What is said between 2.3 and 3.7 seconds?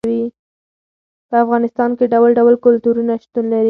ډول کلتورونه شتون لري.